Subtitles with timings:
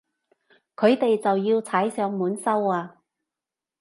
[0.75, 3.03] 佢哋就要踩上門收啊